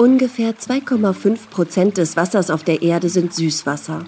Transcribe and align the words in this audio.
Ungefähr 0.00 0.54
2,5 0.56 1.50
Prozent 1.50 1.98
des 1.98 2.16
Wassers 2.16 2.48
auf 2.50 2.64
der 2.64 2.80
Erde 2.80 3.10
sind 3.10 3.34
Süßwasser. 3.34 4.06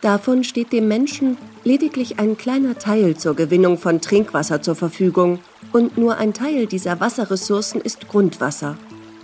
Davon 0.00 0.44
steht 0.44 0.72
dem 0.72 0.88
Menschen 0.88 1.36
lediglich 1.62 2.18
ein 2.18 2.38
kleiner 2.38 2.78
Teil 2.78 3.18
zur 3.18 3.36
Gewinnung 3.36 3.76
von 3.76 4.00
Trinkwasser 4.00 4.62
zur 4.62 4.76
Verfügung 4.76 5.40
und 5.74 5.98
nur 5.98 6.16
ein 6.16 6.32
Teil 6.32 6.64
dieser 6.64 7.00
Wasserressourcen 7.00 7.82
ist 7.82 8.08
Grundwasser. 8.08 8.78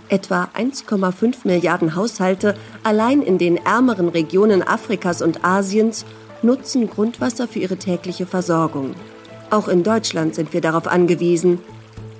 Etwa 0.07 0.51
1,5 0.55 1.37
Milliarden 1.45 1.95
Haushalte 1.95 2.53
allein 2.83 3.23
in 3.23 3.39
den 3.39 3.57
ärmeren 3.57 4.09
Regionen 4.09 4.61
Afrikas 4.61 5.23
und 5.23 5.43
Asiens 5.43 6.05
nutzen 6.43 6.87
Grundwasser 6.91 7.47
für 7.47 7.57
ihre 7.57 7.77
tägliche 7.77 8.27
Versorgung. 8.27 8.93
Auch 9.49 9.67
in 9.67 9.81
Deutschland 9.81 10.35
sind 10.35 10.53
wir 10.53 10.61
darauf 10.61 10.85
angewiesen. 10.85 11.57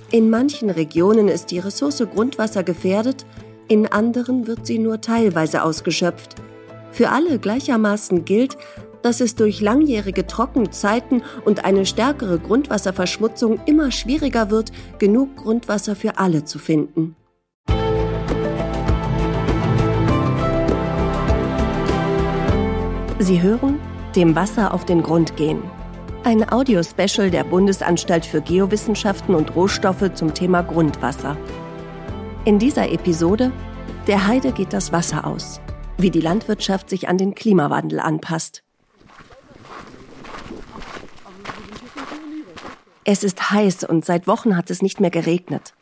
In 0.10 0.32
manchen 0.32 0.72
Regionen 0.72 1.28
ist 1.28 1.52
die 1.52 1.60
Ressource 1.60 2.04
Grundwasser 2.12 2.64
gefährdet, 2.64 3.26
in 3.68 3.88
anderen 3.88 4.48
wird 4.48 4.66
sie 4.66 4.80
nur 4.80 5.02
teilweise 5.02 5.64
ausgeschöpft. 5.64 6.36
Für 6.92 7.10
alle 7.10 7.40
gleichermaßen 7.40 8.26
gilt, 8.26 8.58
dass 9.02 9.20
es 9.20 9.36
durch 9.36 9.62
langjährige 9.62 10.26
Trockenzeiten 10.26 11.24
und 11.46 11.66
eine 11.66 11.86
stärkere 11.86 12.40
Grundwasserverschmutzung 12.40 13.60
immer 13.66 13.92
schwieriger 13.92 14.50
wird, 14.50 14.72
genug 15.00 15.36
Grundwasser 15.36 15.96
für 15.96 16.18
alle 16.18 16.46
zu 16.46 16.58
finden. 16.60 17.16
Sie 23.20 23.42
hören 23.42 23.80
dem 24.16 24.36
Wasser 24.36 24.74
auf 24.74 24.86
den 24.86 25.02
Grund 25.02 25.36
gehen. 25.38 25.62
Ein 26.24 26.50
Audiospecial 26.50 27.32
der 27.32 27.44
Bundesanstalt 27.44 28.26
für 28.26 28.42
Geowissenschaften 28.42 29.36
und 29.36 29.56
Rohstoffe 29.56 30.14
zum 30.14 30.34
Thema 30.34 30.62
Grundwasser. 30.62 31.36
In 32.46 32.60
dieser 32.60 32.92
Episode 32.92 33.54
Der 34.06 34.28
Heide 34.28 34.52
geht 34.52 34.74
das 34.74 34.92
Wasser 34.92 35.26
aus, 35.26 35.62
wie 35.98 36.12
die 36.12 36.20
Landwirtschaft 36.20 36.90
sich 36.90 37.08
an 37.08 37.18
den 37.18 37.36
Klimawandel 37.36 38.02
anpasst. 38.02 38.64
Es 43.06 43.24
ist 43.24 43.50
heiß 43.52 43.86
und 43.86 44.04
seit 44.04 44.28
Wochen 44.28 44.58
hat 44.58 44.70
es 44.70 44.82
nicht 44.82 45.00
mehr 45.00 45.10
geregnet. 45.10 45.74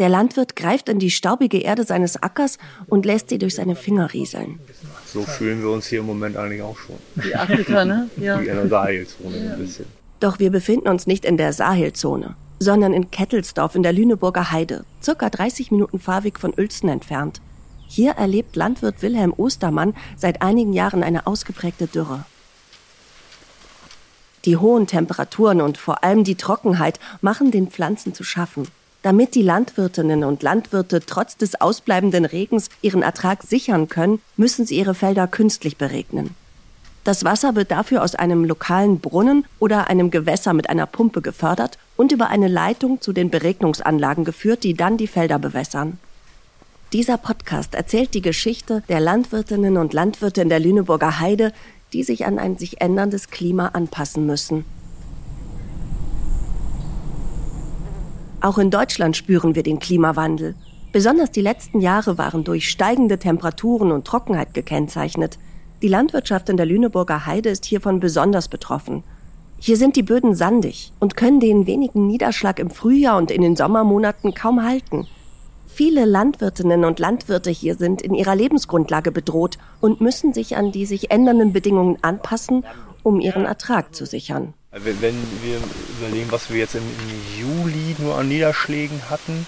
Der 0.00 0.08
Landwirt 0.08 0.56
greift 0.56 0.88
in 0.88 0.98
die 0.98 1.12
staubige 1.12 1.58
Erde 1.58 1.84
seines 1.84 2.20
Ackers 2.20 2.58
und 2.88 3.06
lässt 3.06 3.28
sie 3.28 3.38
durch 3.38 3.54
seine 3.54 3.76
Finger 3.76 4.12
rieseln. 4.12 4.58
So 5.06 5.22
fühlen 5.22 5.62
wir 5.62 5.70
uns 5.70 5.86
hier 5.86 6.00
im 6.00 6.06
Moment 6.06 6.36
eigentlich 6.36 6.62
auch 6.62 6.78
schon. 6.78 6.96
Die 7.14 7.36
Afrika, 7.36 7.84
ne? 7.84 8.10
Ja. 8.16 8.40
Wie 8.40 8.48
in 8.48 8.56
der 8.56 8.68
Sahelzone 8.68 9.36
ja. 9.36 9.52
ein 9.52 9.58
bisschen. 9.60 9.86
Doch 10.18 10.40
wir 10.40 10.50
befinden 10.50 10.88
uns 10.88 11.06
nicht 11.06 11.24
in 11.24 11.36
der 11.36 11.52
Sahelzone, 11.52 12.34
sondern 12.62 12.92
in 12.92 13.10
Kettelsdorf 13.10 13.74
in 13.74 13.82
der 13.82 13.92
Lüneburger 13.92 14.52
Heide, 14.52 14.84
circa 15.02 15.28
30 15.28 15.72
Minuten 15.72 15.98
Fahrweg 15.98 16.38
von 16.38 16.54
Uelzen 16.56 16.88
entfernt. 16.88 17.40
Hier 17.88 18.12
erlebt 18.12 18.56
Landwirt 18.56 19.02
Wilhelm 19.02 19.34
Ostermann 19.36 19.94
seit 20.16 20.40
einigen 20.40 20.72
Jahren 20.72 21.02
eine 21.02 21.26
ausgeprägte 21.26 21.88
Dürre. 21.88 22.24
Die 24.44 24.56
hohen 24.56 24.86
Temperaturen 24.86 25.60
und 25.60 25.76
vor 25.76 26.02
allem 26.02 26.24
die 26.24 26.36
Trockenheit 26.36 26.98
machen 27.20 27.50
den 27.50 27.68
Pflanzen 27.68 28.14
zu 28.14 28.24
schaffen. 28.24 28.66
Damit 29.02 29.34
die 29.34 29.42
Landwirtinnen 29.42 30.22
und 30.24 30.42
Landwirte 30.42 31.00
trotz 31.04 31.36
des 31.36 31.60
ausbleibenden 31.60 32.24
Regens 32.24 32.68
ihren 32.80 33.02
Ertrag 33.02 33.42
sichern 33.42 33.88
können, 33.88 34.20
müssen 34.36 34.64
sie 34.64 34.78
ihre 34.78 34.94
Felder 34.94 35.26
künstlich 35.26 35.76
beregnen. 35.76 36.34
Das 37.04 37.24
Wasser 37.24 37.56
wird 37.56 37.72
dafür 37.72 38.02
aus 38.02 38.14
einem 38.14 38.44
lokalen 38.44 39.00
Brunnen 39.00 39.44
oder 39.58 39.88
einem 39.88 40.12
Gewässer 40.12 40.52
mit 40.52 40.70
einer 40.70 40.86
Pumpe 40.86 41.20
gefördert 41.20 41.78
und 41.96 42.12
über 42.12 42.28
eine 42.28 42.48
Leitung 42.48 43.00
zu 43.00 43.12
den 43.12 43.30
Beregnungsanlagen 43.30 44.24
geführt, 44.24 44.64
die 44.64 44.74
dann 44.74 44.96
die 44.96 45.06
Felder 45.06 45.38
bewässern. 45.38 45.98
Dieser 46.92 47.16
Podcast 47.16 47.74
erzählt 47.74 48.12
die 48.12 48.20
Geschichte 48.20 48.82
der 48.88 49.00
Landwirtinnen 49.00 49.78
und 49.78 49.94
Landwirte 49.94 50.42
in 50.42 50.48
der 50.48 50.60
Lüneburger 50.60 51.20
Heide, 51.20 51.52
die 51.92 52.02
sich 52.02 52.26
an 52.26 52.38
ein 52.38 52.58
sich 52.58 52.80
änderndes 52.80 53.30
Klima 53.30 53.68
anpassen 53.68 54.26
müssen. 54.26 54.64
Auch 58.42 58.58
in 58.58 58.70
Deutschland 58.70 59.16
spüren 59.16 59.54
wir 59.54 59.62
den 59.62 59.78
Klimawandel. 59.78 60.54
Besonders 60.92 61.30
die 61.30 61.40
letzten 61.40 61.80
Jahre 61.80 62.18
waren 62.18 62.44
durch 62.44 62.68
steigende 62.68 63.18
Temperaturen 63.18 63.92
und 63.92 64.04
Trockenheit 64.04 64.52
gekennzeichnet. 64.52 65.38
Die 65.80 65.88
Landwirtschaft 65.88 66.48
in 66.48 66.56
der 66.56 66.66
Lüneburger 66.66 67.24
Heide 67.24 67.48
ist 67.50 67.64
hiervon 67.64 68.00
besonders 68.00 68.48
betroffen. 68.48 69.04
Hier 69.64 69.76
sind 69.76 69.94
die 69.94 70.02
Böden 70.02 70.34
sandig 70.34 70.90
und 70.98 71.16
können 71.16 71.38
den 71.38 71.68
wenigen 71.68 72.08
Niederschlag 72.08 72.58
im 72.58 72.68
Frühjahr 72.68 73.16
und 73.16 73.30
in 73.30 73.42
den 73.42 73.54
Sommermonaten 73.54 74.34
kaum 74.34 74.64
halten. 74.64 75.06
Viele 75.68 76.04
Landwirtinnen 76.04 76.84
und 76.84 76.98
Landwirte 76.98 77.50
hier 77.50 77.76
sind 77.76 78.02
in 78.02 78.12
ihrer 78.12 78.34
Lebensgrundlage 78.34 79.12
bedroht 79.12 79.58
und 79.80 80.00
müssen 80.00 80.34
sich 80.34 80.56
an 80.56 80.72
die 80.72 80.84
sich 80.84 81.12
ändernden 81.12 81.52
Bedingungen 81.52 81.96
anpassen, 82.02 82.64
um 83.04 83.20
ihren 83.20 83.44
Ertrag 83.44 83.94
zu 83.94 84.04
sichern. 84.04 84.52
Wenn 84.72 85.00
wir 85.00 85.60
überlegen, 86.00 86.32
was 86.32 86.50
wir 86.50 86.58
jetzt 86.58 86.74
im, 86.74 86.82
Juli 87.38 87.94
nur 87.98 88.16
an 88.16 88.26
Niederschlägen 88.26 89.00
hatten, 89.10 89.46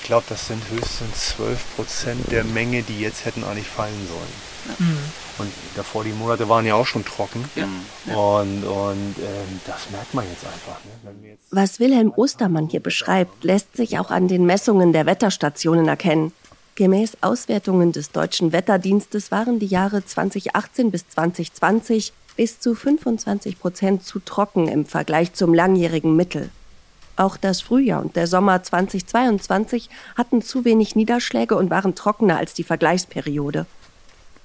ich 0.00 0.06
glaube, 0.06 0.26
das 0.28 0.46
sind 0.46 0.62
höchstens 0.70 1.36
12 1.36 1.76
Prozent 1.76 2.30
der 2.30 2.44
Menge, 2.44 2.82
die 2.82 3.00
jetzt 3.00 3.24
hätten 3.24 3.44
eigentlich 3.44 3.66
fallen 3.66 4.08
sollen. 4.08 4.78
Ja. 4.78 4.84
Mhm. 4.84 4.98
Und 5.38 5.52
davor 5.76 6.04
die 6.04 6.12
Monate 6.12 6.48
waren 6.48 6.66
ja 6.66 6.74
auch 6.74 6.86
schon 6.86 7.04
trocken. 7.04 7.44
Ja. 7.54 8.14
Und, 8.14 8.64
und 8.64 9.14
ähm, 9.18 9.60
das 9.66 9.90
merkt 9.90 10.14
man 10.14 10.24
jetzt 10.28 10.44
einfach. 10.44 10.80
Ne? 11.04 11.28
Jetzt 11.30 11.42
Was 11.50 11.80
Wilhelm 11.80 12.12
Ostermann 12.14 12.68
hier 12.68 12.80
beschreibt, 12.80 13.44
lässt 13.44 13.76
sich 13.76 13.98
auch 13.98 14.10
an 14.10 14.28
den 14.28 14.46
Messungen 14.46 14.92
der 14.92 15.06
Wetterstationen 15.06 15.86
erkennen. 15.86 16.32
Gemäß 16.74 17.18
Auswertungen 17.20 17.92
des 17.92 18.12
Deutschen 18.12 18.52
Wetterdienstes 18.52 19.30
waren 19.30 19.58
die 19.58 19.66
Jahre 19.66 20.04
2018 20.04 20.90
bis 20.90 21.08
2020 21.08 22.12
bis 22.36 22.60
zu 22.60 22.74
25 22.74 23.58
Prozent 23.58 24.04
zu 24.04 24.20
trocken 24.20 24.68
im 24.68 24.86
Vergleich 24.86 25.32
zum 25.32 25.54
langjährigen 25.54 26.14
Mittel. 26.14 26.50
Auch 27.18 27.36
das 27.36 27.60
Frühjahr 27.60 28.00
und 28.00 28.14
der 28.14 28.28
Sommer 28.28 28.62
2022 28.62 29.90
hatten 30.16 30.40
zu 30.40 30.64
wenig 30.64 30.94
Niederschläge 30.94 31.56
und 31.56 31.68
waren 31.68 31.96
trockener 31.96 32.38
als 32.38 32.54
die 32.54 32.62
Vergleichsperiode. 32.62 33.66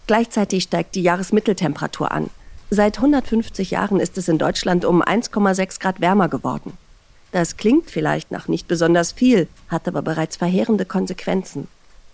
Gleichzeitig 0.08 0.64
steigt 0.64 0.96
die 0.96 1.04
Jahresmitteltemperatur 1.04 2.12
an. 2.12 2.32
Seit 2.72 2.98
150 2.98 3.70
Jahren 3.70 4.00
ist 4.00 4.18
es 4.18 4.28
in 4.28 4.40
Deutschland 4.40 4.86
um 4.86 5.04
1,6 5.04 5.80
Grad 5.80 6.02
wärmer 6.02 6.30
geworden. 6.30 6.76
Das 7.32 7.58
klingt 7.58 7.92
vielleicht 7.92 8.32
nach 8.32 8.48
nicht 8.48 8.68
besonders 8.68 9.12
viel, 9.12 9.48
hat 9.68 9.88
aber 9.88 10.02
bereits 10.02 10.38
verheerende 10.38 10.86
Konsequenzen. 10.86 11.68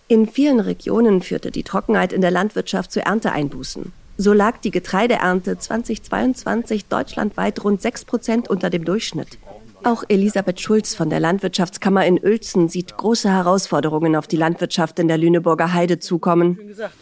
In 0.09 0.27
vielen 0.27 0.59
Regionen 0.59 1.21
führte 1.21 1.51
die 1.51 1.63
Trockenheit 1.63 2.11
in 2.11 2.19
der 2.19 2.31
Landwirtschaft 2.31 2.91
zu 2.91 2.99
Ernteeinbußen. 2.99 3.93
So 4.17 4.33
lag 4.33 4.57
die 4.57 4.71
Getreideernte 4.71 5.57
2022 5.57 6.87
deutschlandweit 6.87 7.63
rund 7.63 7.81
6 7.81 8.03
Prozent 8.03 8.49
unter 8.49 8.69
dem 8.69 8.83
Durchschnitt. 8.83 9.37
Auch 9.83 10.03
Elisabeth 10.07 10.59
Schulz 10.59 10.93
von 10.93 11.09
der 11.09 11.19
Landwirtschaftskammer 11.19 12.05
in 12.05 12.19
Uelzen 12.21 12.67
sieht 12.67 12.97
große 12.97 13.29
Herausforderungen 13.29 14.15
auf 14.15 14.27
die 14.27 14.35
Landwirtschaft 14.35 14.99
in 14.99 15.07
der 15.07 15.17
Lüneburger 15.17 15.73
Heide 15.73 15.99
zukommen. 15.99 16.57
Gesagt, 16.67 16.95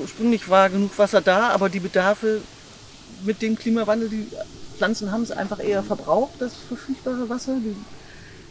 ursprünglich 0.00 0.48
war 0.48 0.68
genug 0.68 0.98
Wasser 0.98 1.20
da, 1.20 1.50
aber 1.50 1.68
die 1.68 1.80
Bedarfe 1.80 2.40
mit 3.24 3.40
dem 3.40 3.56
Klimawandel, 3.56 4.08
die 4.08 4.26
Pflanzen 4.76 5.12
haben 5.12 5.22
es 5.22 5.30
einfach 5.30 5.62
eher 5.62 5.82
verbraucht, 5.82 6.34
das 6.40 6.54
verfügbare 6.56 7.28
Wasser. 7.28 7.56
Die, 7.60 7.76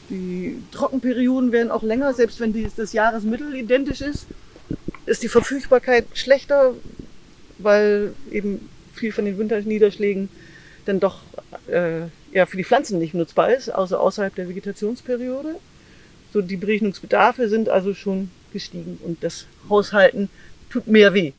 die 0.10 0.64
Trockenperioden 0.72 1.52
werden 1.52 1.72
auch 1.72 1.84
länger, 1.84 2.14
selbst 2.14 2.40
wenn 2.40 2.54
die, 2.54 2.68
das 2.76 2.94
Jahresmittel 2.94 3.54
identisch 3.56 4.02
ist, 4.02 4.28
ist 5.06 5.24
die 5.24 5.30
Verfügbarkeit 5.30 6.06
schlechter, 6.14 6.74
weil 7.58 8.14
eben 8.32 8.70
viel 8.94 9.12
von 9.12 9.26
den 9.26 9.38
Winterniederschlägen 9.38 10.30
dann 10.86 11.00
doch 11.00 11.20
äh, 11.68 12.08
ja, 12.32 12.46
für 12.46 12.58
die 12.58 12.64
Pflanzen 12.64 13.00
nicht 13.00 13.14
nutzbar 13.14 13.54
ist, 13.54 13.70
außer 13.70 14.00
außerhalb 14.00 14.34
der 14.36 14.50
Vegetationsperiode. 14.50 15.56
So 16.34 16.42
die 16.42 16.58
Berechnungsbedarfe 16.58 17.50
sind 17.50 17.70
also 17.70 17.94
schon 17.94 18.30
gestiegen 18.54 19.00
und 19.04 19.24
das 19.24 19.46
Haushalten 19.70 20.30
tut 20.70 20.88
mehr 20.88 21.14
weh. 21.14 21.34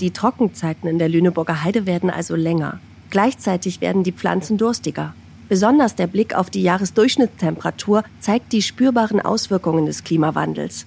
Die 0.00 0.10
Trockenzeiten 0.10 0.88
in 0.88 0.98
der 0.98 1.08
Lüneburger 1.08 1.62
Heide 1.62 1.86
werden 1.86 2.10
also 2.10 2.34
länger. 2.34 2.80
Gleichzeitig 3.10 3.80
werden 3.80 4.02
die 4.02 4.12
Pflanzen 4.12 4.58
durstiger. 4.58 5.14
Besonders 5.48 5.94
der 5.94 6.06
Blick 6.06 6.34
auf 6.34 6.50
die 6.50 6.62
Jahresdurchschnittstemperatur 6.62 8.02
zeigt 8.18 8.52
die 8.52 8.62
spürbaren 8.62 9.20
Auswirkungen 9.20 9.86
des 9.86 10.02
Klimawandels. 10.02 10.86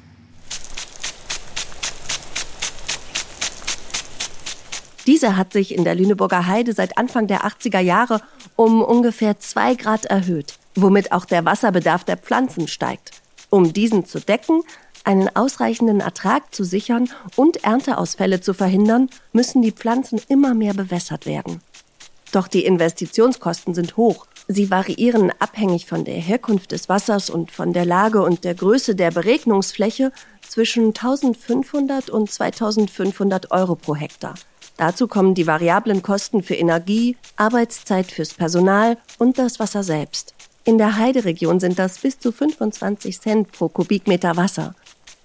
Diese 5.08 5.38
hat 5.38 5.54
sich 5.54 5.74
in 5.74 5.86
der 5.86 5.96
Lüneburger 5.96 6.48
Heide 6.48 6.74
seit 6.74 6.98
Anfang 6.98 7.28
der 7.28 7.46
80er 7.46 7.80
Jahre 7.80 8.22
um 8.56 8.84
ungefähr 8.84 9.40
zwei 9.40 9.74
Grad 9.74 10.06
erhöht, 10.06 10.60
womit 10.76 11.12
auch 11.12 11.26
der 11.26 11.46
Wasserbedarf 11.46 12.04
der 12.04 12.18
Pflanzen 12.18 12.68
steigt. 12.68 13.12
Um 13.50 13.74
diesen 13.74 14.06
zu 14.06 14.20
decken, 14.20 14.62
einen 15.06 15.34
ausreichenden 15.34 16.02
Ertrag 16.02 16.54
zu 16.54 16.66
sichern 16.66 17.10
und 17.38 17.64
Ernteausfälle 17.64 18.42
zu 18.42 18.54
verhindern, 18.54 19.10
müssen 19.32 19.62
die 19.62 19.72
Pflanzen 19.72 20.20
immer 20.28 20.54
mehr 20.54 20.74
bewässert 20.74 21.26
werden. 21.26 21.62
Doch 22.34 22.50
die 22.50 22.66
Investitionskosten 22.66 23.74
sind 23.74 23.96
hoch 23.96 24.28
Sie 24.50 24.72
variieren 24.72 25.34
abhängig 25.40 25.88
von 25.88 26.06
der 26.06 26.16
Herkunft 26.16 26.72
des 26.72 26.88
Wassers 26.88 27.30
und 27.30 27.52
von 27.52 27.74
der 27.74 27.84
Lage 27.84 28.22
und 28.22 28.46
der 28.46 28.56
Größe 28.56 28.96
der 28.96 29.12
Beregnungsfläche 29.12 30.14
zwischen 30.48 30.88
1500 30.88 32.10
und 32.10 32.32
2500 32.32 33.52
Euro 33.52 33.76
pro 33.76 33.94
Hektar. 33.94 34.36
Dazu 34.78 35.08
kommen 35.08 35.34
die 35.34 35.48
variablen 35.48 36.04
Kosten 36.04 36.44
für 36.44 36.54
Energie, 36.54 37.18
Arbeitszeit 37.36 38.12
fürs 38.12 38.36
Personal 38.36 38.98
und 39.18 39.40
das 39.40 39.60
Wasser 39.60 39.84
selbst. 39.84 40.36
In 40.64 40.78
der 40.78 40.98
Heideregion 40.98 41.60
sind 41.60 41.80
das 41.80 41.98
bis 41.98 42.20
zu 42.20 42.32
25 42.32 43.20
Cent 43.20 43.52
pro 43.52 43.70
Kubikmeter 43.70 44.38
Wasser. 44.38 44.76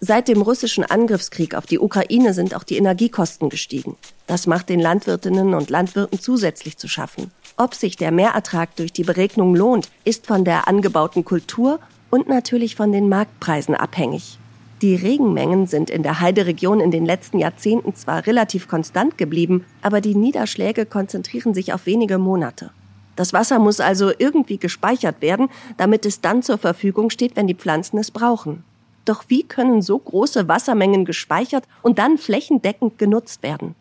Seit 0.01 0.27
dem 0.27 0.43
russischen 0.43 0.85
Angriffskrieg 0.85 1.55
auf 1.55 1.67
die 1.67 1.79
Ukraine 1.79 2.35
sind 2.35 2.57
auch 2.57 2.65
die 2.65 2.77
Energiekosten 2.77 3.51
gestiegen. 3.51 3.97
Das 4.27 4.47
macht 4.47 4.69
den 4.69 4.81
Landwirtinnen 4.81 5.55
und 5.55 5.71
Landwirten 5.71 6.19
zusätzlich 6.19 6.77
zu 6.77 6.89
schaffen. 6.89 7.31
Ob 7.57 7.75
sich 7.75 7.97
der 7.97 8.11
Mehrertrag 8.11 8.75
durch 8.77 8.93
die 8.93 9.05
Beregnung 9.05 9.55
lohnt, 9.55 9.91
ist 10.05 10.27
von 10.27 10.45
der 10.45 10.67
angebauten 10.67 11.25
Kultur 11.25 11.79
und 12.11 12.29
natürlich 12.29 12.75
von 12.75 12.91
den 12.91 13.09
Marktpreisen 13.09 13.75
abhängig. 13.75 14.39
Die 14.83 14.97
Regenmengen 14.97 15.69
sind 15.69 15.91
in 15.91 16.03
der 16.03 16.19
Heideregion 16.19 16.81
in 16.81 16.91
den 16.91 17.07
letzten 17.07 17.39
Jahrzehnten 17.39 17.95
zwar 17.95 18.27
relativ 18.27 18.67
konstant 18.67 19.17
geblieben, 19.17 19.65
aber 19.81 20.01
die 20.01 20.17
Niederschläge 20.17 20.87
konzentrieren 20.87 21.55
sich 21.55 21.73
auf 21.73 21.87
wenige 21.87 22.19
Monate. 22.19 22.73
Das 23.15 23.33
Wasser 23.33 23.61
muss 23.61 23.79
also 23.79 24.11
irgendwie 24.19 24.59
gespeichert 24.59 25.23
werden, 25.23 25.51
damit 25.77 26.05
es 26.05 26.21
dann 26.21 26.43
zur 26.43 26.59
Verfügung 26.59 27.11
steht, 27.11 27.37
wenn 27.37 27.47
die 27.47 27.55
Pflanzen 27.55 27.97
es 27.99 28.11
brauchen. 28.11 28.65
Doch 29.05 29.25
wie 29.29 29.45
können 29.45 29.83
so 29.83 29.97
große 29.97 30.49
Wassermengen 30.49 31.05
gespeichert 31.05 31.63
und 31.83 32.01
dann 32.01 32.19
flächendeckend 32.19 32.99
genutzt 32.99 33.45
werden? 33.45 33.77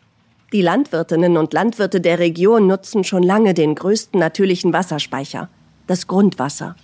Die 0.53 0.61
Landwirtinnen 0.61 1.35
und 1.35 1.51
Landwirte 1.51 1.99
der 1.99 2.19
Region 2.19 2.67
nutzen 2.67 3.03
schon 3.03 3.23
lange 3.23 3.55
den 3.55 3.73
größten 3.73 4.19
natürlichen 4.19 4.71
Wasserspeicher, 4.71 5.49
das 5.87 6.05
Grundwasser. 6.05 6.75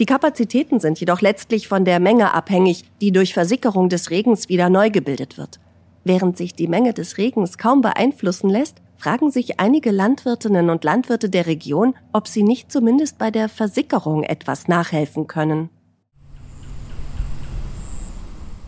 Die 0.00 0.06
Kapazitäten 0.06 0.80
sind 0.80 0.98
jedoch 0.98 1.20
letztlich 1.20 1.68
von 1.68 1.84
der 1.84 2.00
Menge 2.00 2.32
abhängig, 2.32 2.84
die 3.02 3.12
durch 3.12 3.34
Versickerung 3.34 3.90
des 3.90 4.08
Regens 4.08 4.48
wieder 4.48 4.70
neu 4.70 4.88
gebildet 4.88 5.36
wird. 5.36 5.60
Während 6.04 6.38
sich 6.38 6.54
die 6.54 6.68
Menge 6.68 6.94
des 6.94 7.18
Regens 7.18 7.58
kaum 7.58 7.82
beeinflussen 7.82 8.48
lässt, 8.48 8.78
fragen 8.96 9.30
sich 9.30 9.60
einige 9.60 9.90
Landwirtinnen 9.90 10.70
und 10.70 10.84
Landwirte 10.84 11.28
der 11.28 11.46
Region, 11.46 11.94
ob 12.14 12.28
sie 12.28 12.42
nicht 12.42 12.72
zumindest 12.72 13.18
bei 13.18 13.30
der 13.30 13.50
Versickerung 13.50 14.22
etwas 14.22 14.68
nachhelfen 14.68 15.26
können. 15.26 15.68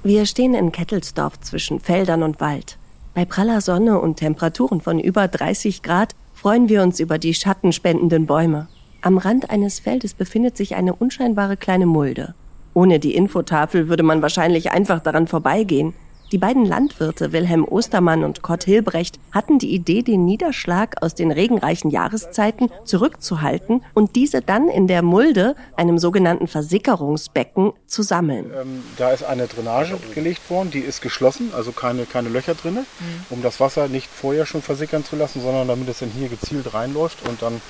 Wir 0.03 0.27
stehen 0.27 0.53
in 0.53 0.71
Kettelsdorf 0.71 1.41
zwischen 1.41 1.81
Feldern 1.81 2.23
und 2.23 2.41
Wald. 2.41 2.77
Bei 3.15 3.25
praller 3.25 3.63
Sonne 3.63 3.99
und 3.99 4.17
Temperaturen 4.17 4.83
von 4.83 5.01
über 5.01 5.29
30 5.29 5.83
Grad 5.83 6.15
freuen 6.35 6.69
wir 6.69 6.83
uns 6.83 7.01
über 7.01 7.19
die 7.19 7.33
schattenspendenden 7.33 8.27
Bäume. 8.27 8.69
Am 9.05 9.19
Rand 9.19 9.51
eines 9.51 9.81
Feldes 9.81 10.15
befindet 10.15 10.57
sich 10.57 10.77
eine 10.77 10.95
unscheinbare 10.95 11.57
kleine 11.57 11.87
Mulde. 11.87 12.37
Ohne 12.73 13.01
die 13.01 13.17
Infotafel 13.17 13.89
würde 13.89 14.05
man 14.05 14.23
wahrscheinlich 14.23 14.71
einfach 14.71 15.01
daran 15.01 15.27
vorbeigehen. 15.27 15.93
Die 16.33 16.39
beiden 16.39 16.65
Landwirte 16.65 17.33
Wilhelm 17.33 17.63
Ostermann 17.63 18.25
und 18.25 18.41
Kurt 18.41 18.65
Hilbrecht 18.65 19.19
hatten 19.33 19.59
die 19.59 19.75
Idee, 19.75 20.01
den 20.01 20.25
Niederschlag 20.25 21.03
aus 21.03 21.15
den 21.15 21.31
regenreichen 21.31 21.91
Jahreszeiten 21.91 22.71
zurückzuhalten 22.87 23.85
und 23.93 24.17
diese 24.17 24.41
dann 24.41 24.69
in 24.69 24.87
der 24.87 25.03
Mulde, 25.03 25.55
einem 25.77 25.99
sogenannten 25.99 26.49
Versickerungsbecken, 26.49 27.75
zu 27.87 28.03
sammeln. 28.03 28.51
Ähm, 28.59 28.83
da 28.97 29.11
ist 29.11 29.25
eine 29.25 29.47
Drainage 29.47 29.99
gelegt 30.15 30.49
worden, 30.49 30.71
die 30.71 30.79
ist 30.79 31.03
geschlossen, 31.03 31.51
also 31.55 31.71
keine, 31.71 32.07
keine 32.07 32.31
Löcher 32.31 32.55
drin, 32.55 32.77
mhm. 32.77 32.87
um 33.29 33.43
das 33.43 33.61
Wasser 33.61 33.89
nicht 33.89 34.09
vorher 34.09 34.47
schon 34.47 34.63
versickern 34.63 35.05
zu 35.05 35.17
lassen, 35.17 35.43
sondern 35.43 35.69
damit 35.69 35.87
es 35.91 35.99
dann 35.99 36.09
hier 36.09 36.31
gezielt 36.31 36.73
reinläuft 36.73 37.29
und 37.29 37.43
dann 37.43 37.61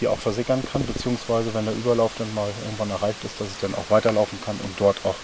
hier 0.00 0.10
auch 0.10 0.18
versickern 0.18 0.60
kann, 0.72 0.84
beziehungsweise 0.84 1.54
wenn 1.54 1.66
der 1.66 1.74
Überlauf 1.74 2.10
dann 2.18 2.34
mal 2.34 2.48
irgendwann 2.64 2.90
erreicht 2.90 3.24
ist, 3.24 3.40
dass 3.40 3.46
es 3.46 3.60
dann 3.60 3.76
auch 3.76 3.88
weiterlaufen 3.90 4.40
kann 4.44 4.56
und 4.64 4.74
dort 4.76 4.96
auch 5.04 5.14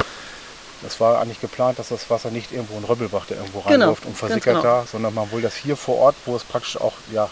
das 0.82 1.00
war 1.00 1.20
eigentlich 1.20 1.40
geplant, 1.40 1.78
dass 1.78 1.88
das 1.88 2.10
Wasser 2.10 2.30
nicht 2.30 2.52
irgendwo 2.52 2.76
in 2.76 2.84
Röbbelbach 2.84 3.26
da 3.26 3.36
irgendwo 3.36 3.60
genau, 3.60 3.70
reinläuft 3.70 4.04
und 4.04 4.16
versickert 4.16 4.56
genau. 4.56 4.62
da, 4.62 4.86
sondern 4.90 5.14
man 5.14 5.30
will 5.30 5.40
das 5.40 5.54
hier 5.54 5.76
vor 5.76 5.96
Ort, 5.98 6.16
wo 6.26 6.34
es 6.34 6.44
praktisch 6.44 6.76
auch 6.76 6.94
ja, 7.12 7.28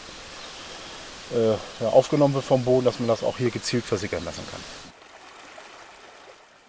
äh, 1.35 1.51
ja, 1.81 1.89
aufgenommen 1.89 2.35
wird 2.35 2.45
vom 2.45 2.65
Boden, 2.65 2.85
dass 2.85 3.01
man 3.01 3.09
das 3.09 3.23
auch 3.25 3.37
hier 3.39 3.51
gezielt 3.51 3.85
versickern 3.85 4.25
lassen 4.25 4.43
kann. 4.51 4.61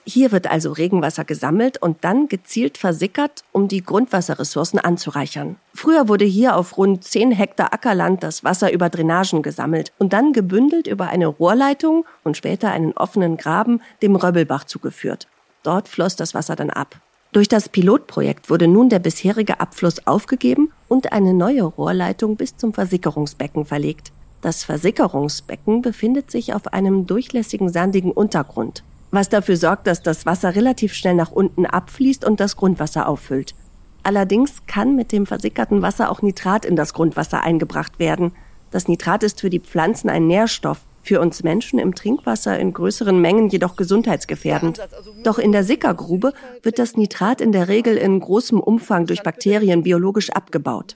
Hier 0.03 0.31
wird 0.31 0.49
also 0.49 0.71
Regenwasser 0.71 1.23
gesammelt 1.23 1.77
und 1.79 2.03
dann 2.03 2.27
gezielt 2.27 2.79
versickert, 2.79 3.43
um 3.51 3.67
die 3.67 3.83
Grundwasserressourcen 3.83 4.79
anzureichern. 4.79 5.57
Früher 5.75 6.07
wurde 6.07 6.25
hier 6.25 6.55
auf 6.55 6.77
rund 6.77 7.03
10 7.03 7.31
Hektar 7.31 7.71
Ackerland 7.71 8.23
das 8.23 8.43
Wasser 8.43 8.73
über 8.73 8.89
Drainagen 8.89 9.43
gesammelt 9.43 9.93
und 9.99 10.13
dann 10.13 10.33
gebündelt 10.33 10.87
über 10.87 11.09
eine 11.09 11.27
Rohrleitung 11.27 12.05
und 12.23 12.35
später 12.35 12.71
einen 12.71 12.93
offenen 12.93 13.37
Graben 13.37 13.79
dem 14.01 14.15
Röbbelbach 14.15 14.63
zugeführt. 14.63 15.27
Dort 15.63 15.87
floss 15.87 16.15
das 16.15 16.33
Wasser 16.33 16.55
dann 16.55 16.69
ab. 16.69 16.99
Durch 17.31 17.47
das 17.47 17.69
Pilotprojekt 17.69 18.49
wurde 18.49 18.67
nun 18.67 18.89
der 18.89 18.99
bisherige 18.99 19.59
Abfluss 19.61 20.05
aufgegeben 20.05 20.71
und 20.89 21.13
eine 21.13 21.33
neue 21.33 21.63
Rohrleitung 21.63 22.35
bis 22.35 22.57
zum 22.57 22.73
Versickerungsbecken 22.73 23.65
verlegt. 23.65 24.11
Das 24.41 24.63
Versickerungsbecken 24.63 25.81
befindet 25.81 26.29
sich 26.31 26.53
auf 26.53 26.73
einem 26.73 27.05
durchlässigen 27.05 27.69
sandigen 27.69 28.11
Untergrund, 28.11 28.83
was 29.11 29.29
dafür 29.29 29.55
sorgt, 29.55 29.87
dass 29.87 30.01
das 30.01 30.25
Wasser 30.25 30.55
relativ 30.55 30.93
schnell 30.93 31.13
nach 31.13 31.31
unten 31.31 31.65
abfließt 31.65 32.25
und 32.25 32.39
das 32.39 32.57
Grundwasser 32.57 33.07
auffüllt. 33.07 33.55
Allerdings 34.03 34.65
kann 34.65 34.95
mit 34.95 35.11
dem 35.11 35.25
versickerten 35.25 35.81
Wasser 35.81 36.09
auch 36.09 36.21
Nitrat 36.21 36.65
in 36.65 36.75
das 36.75 36.93
Grundwasser 36.93 37.43
eingebracht 37.43 37.99
werden. 37.99 38.33
Das 38.71 38.87
Nitrat 38.87 39.23
ist 39.23 39.39
für 39.39 39.51
die 39.51 39.59
Pflanzen 39.59 40.09
ein 40.09 40.27
Nährstoff, 40.27 40.81
für 41.03 41.19
uns 41.19 41.43
Menschen 41.43 41.79
im 41.79 41.95
Trinkwasser 41.95 42.57
in 42.59 42.73
größeren 42.73 43.19
Mengen 43.19 43.49
jedoch 43.49 43.75
gesundheitsgefährdend. 43.75 44.79
Doch 45.23 45.39
in 45.39 45.51
der 45.51 45.63
Sickergrube 45.63 46.33
wird 46.63 46.79
das 46.79 46.97
Nitrat 46.97 47.41
in 47.41 47.51
der 47.51 47.67
Regel 47.67 47.97
in 47.97 48.19
großem 48.19 48.59
Umfang 48.59 49.05
durch 49.07 49.23
Bakterien 49.23 49.83
biologisch 49.83 50.29
abgebaut. 50.29 50.95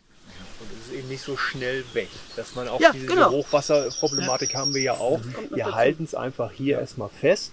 Und 0.60 0.68
es 0.80 0.88
ist 0.88 0.98
eben 1.00 1.10
nicht 1.10 1.24
so 1.24 1.38
schnell 1.38 1.84
weg, 1.94 2.10
dass 2.36 2.56
man 2.56 2.68
auch 2.68 2.80
ja, 2.80 2.92
diese 2.92 3.08
genau. 3.08 3.32
Hochwasserproblematik 3.32 4.54
ja. 4.54 4.60
haben 4.60 4.74
wir 4.74 4.82
ja 4.82 4.94
auch. 4.94 5.20
Wir 5.54 5.74
halten 5.76 6.04
es 6.04 6.16
einfach 6.16 6.52
hier 6.52 6.80
erstmal 6.80 7.10
fest. 7.10 7.52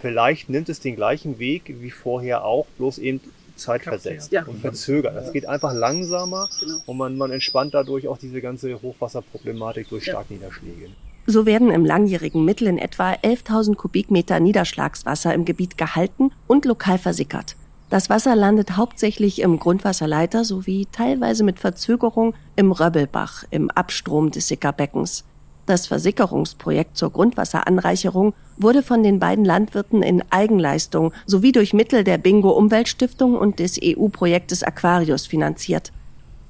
Vielleicht 0.00 0.48
nimmt 0.48 0.68
es 0.68 0.80
den 0.80 0.94
gleichen 0.94 1.38
Weg 1.38 1.74
wie 1.80 1.90
vorher 1.90 2.44
auch, 2.44 2.66
bloß 2.76 2.98
eben 2.98 3.20
zeitversetzt 3.56 4.30
ja. 4.30 4.44
und 4.44 4.60
verzögert. 4.60 5.16
Das 5.16 5.32
geht 5.32 5.46
einfach 5.46 5.74
langsamer 5.74 6.48
genau. 6.60 6.78
und 6.86 6.96
man, 6.96 7.16
man 7.16 7.32
entspannt 7.32 7.74
dadurch 7.74 8.06
auch 8.06 8.18
diese 8.18 8.40
ganze 8.40 8.80
Hochwasserproblematik 8.80 9.88
durch 9.88 10.04
Starkniederschläge. 10.04 10.90
So 11.30 11.44
werden 11.44 11.70
im 11.70 11.84
langjährigen 11.84 12.42
Mittel 12.46 12.68
in 12.68 12.78
etwa 12.78 13.12
11.000 13.12 13.74
Kubikmeter 13.74 14.40
Niederschlagswasser 14.40 15.34
im 15.34 15.44
Gebiet 15.44 15.76
gehalten 15.76 16.30
und 16.46 16.64
lokal 16.64 16.96
versickert. 16.96 17.54
Das 17.90 18.08
Wasser 18.08 18.34
landet 18.34 18.78
hauptsächlich 18.78 19.42
im 19.42 19.58
Grundwasserleiter 19.58 20.46
sowie 20.46 20.88
teilweise 20.90 21.44
mit 21.44 21.60
Verzögerung 21.60 22.32
im 22.56 22.72
Röbbelbach 22.72 23.44
im 23.50 23.70
Abstrom 23.70 24.30
des 24.30 24.48
Sickerbeckens. 24.48 25.24
Das 25.66 25.86
Versickerungsprojekt 25.86 26.96
zur 26.96 27.12
Grundwasseranreicherung 27.12 28.32
wurde 28.56 28.82
von 28.82 29.02
den 29.02 29.18
beiden 29.18 29.44
Landwirten 29.44 30.02
in 30.02 30.22
Eigenleistung 30.30 31.12
sowie 31.26 31.52
durch 31.52 31.74
Mittel 31.74 32.04
der 32.04 32.16
Bingo 32.16 32.52
Umweltstiftung 32.52 33.36
und 33.36 33.58
des 33.58 33.78
EU-Projektes 33.84 34.62
Aquarius 34.62 35.26
finanziert. 35.26 35.92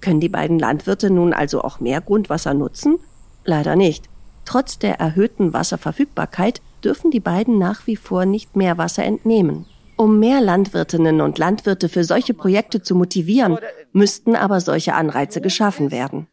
Können 0.00 0.20
die 0.20 0.28
beiden 0.28 0.60
Landwirte 0.60 1.10
nun 1.10 1.32
also 1.32 1.62
auch 1.62 1.80
mehr 1.80 2.00
Grundwasser 2.00 2.54
nutzen? 2.54 2.98
Leider 3.44 3.74
nicht. 3.74 4.08
Trotz 4.48 4.78
der 4.78 4.94
erhöhten 4.94 5.52
Wasserverfügbarkeit 5.52 6.62
dürfen 6.82 7.10
die 7.10 7.20
beiden 7.20 7.58
nach 7.58 7.86
wie 7.86 7.96
vor 7.96 8.24
nicht 8.24 8.56
mehr 8.56 8.78
Wasser 8.78 9.04
entnehmen. 9.04 9.66
Um 9.98 10.18
mehr 10.18 10.40
Landwirtinnen 10.40 11.20
und 11.20 11.36
Landwirte 11.36 11.90
für 11.90 12.02
solche 12.02 12.32
Projekte 12.32 12.80
zu 12.80 12.94
motivieren, 12.94 13.58
müssten 13.92 14.34
aber 14.34 14.62
solche 14.62 14.94
Anreize 14.94 15.42
geschaffen 15.42 15.90
werden. 15.90 16.28